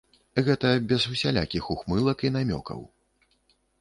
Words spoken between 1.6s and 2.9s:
ухмылак і намёкаў.